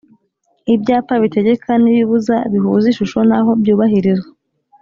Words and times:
Ibyapa 0.75 1.13
bitegeka 1.23 1.69
n’ibibuza 1.83 2.35
bihuza 2.51 2.85
ishusho 2.91 3.19
n’aho 3.29 3.49
byubahirizwa 3.61 4.29